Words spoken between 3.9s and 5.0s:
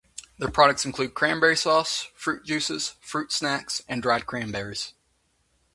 dried cranberries.